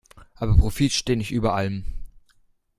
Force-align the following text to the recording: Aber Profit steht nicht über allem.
Aber 0.33 0.57
Profit 0.57 0.93
steht 0.93 1.19
nicht 1.19 1.29
über 1.31 1.53
allem. 1.53 1.83